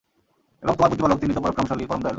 [0.63, 2.09] এবং তোমার প্রতিপালক, তিনি তো পরাক্রমশালী, পরম দয়ালু।